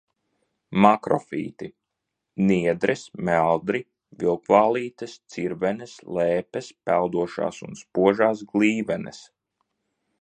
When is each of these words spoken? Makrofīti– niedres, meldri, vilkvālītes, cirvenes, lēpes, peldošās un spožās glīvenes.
Makrofīti– 0.85 1.67
niedres, 2.51 3.03
meldri, 3.29 3.83
vilkvālītes, 4.23 5.13
cirvenes, 5.35 5.95
lēpes, 6.21 6.71
peldošās 6.91 7.61
un 7.69 7.79
spožās 7.83 8.43
glīvenes. 8.55 9.23